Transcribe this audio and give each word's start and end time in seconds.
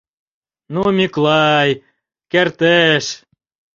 Ну, 0.73 0.83
Мӱкла-ай, 0.97 1.69
керте-эш...» 2.31 3.05